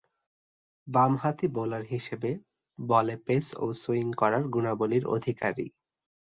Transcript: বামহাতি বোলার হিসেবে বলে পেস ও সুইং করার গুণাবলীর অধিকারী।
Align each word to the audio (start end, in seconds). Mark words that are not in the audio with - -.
বামহাতি 0.87 1.47
বোলার 1.55 1.83
হিসেবে 1.85 2.31
বলে 2.79 3.15
পেস 3.25 3.45
ও 3.57 3.65
সুইং 3.73 4.07
করার 4.13 4.43
গুণাবলীর 4.53 5.05
অধিকারী। 5.07 5.67